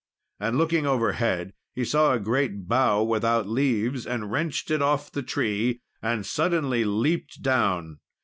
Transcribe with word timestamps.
And 0.39 0.57
looking 0.57 0.87
overhead, 0.87 1.53
he 1.75 1.85
saw 1.85 2.11
a 2.11 2.19
great 2.19 2.67
bough 2.67 3.03
without 3.03 3.47
leaves, 3.47 4.07
and 4.07 4.31
wrenched 4.31 4.71
it 4.71 4.81
off 4.81 5.11
the 5.11 5.21
tree, 5.21 5.79
and 6.01 6.25
suddenly 6.25 6.83
leaped 6.83 7.43
down. 7.43 7.99